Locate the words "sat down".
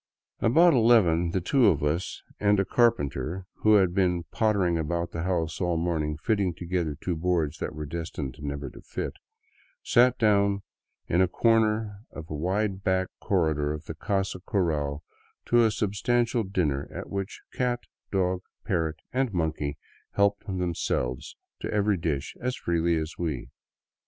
9.83-10.63